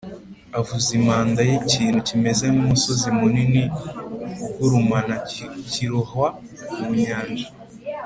avuza 0.59 0.89
impanda 0.99 1.39
ye 1.49 1.53
Ikintu 1.63 1.97
kimeze 2.07 2.45
nk 2.53 2.59
umusozi 2.63 3.07
munini 3.17 3.63
b 3.69 3.71
ugurumana 4.47 5.15
kirohwa 5.71 6.27
mu 6.79 6.89
nyanja 7.01 7.47